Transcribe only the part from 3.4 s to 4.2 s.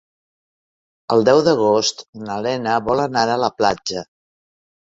la platja.